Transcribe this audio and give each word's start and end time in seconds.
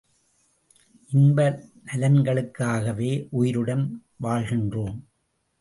இன்ப 1.09 1.45
நலன்களுக்காகவே 1.85 3.11
உயிருடன் 3.29 3.85
வாழ்கின்றோம். 4.23 4.97